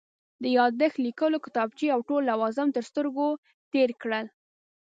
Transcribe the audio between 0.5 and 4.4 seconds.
یادښت لیکلو کتابچې او ټول لوازم تر سترګو تېر کړل.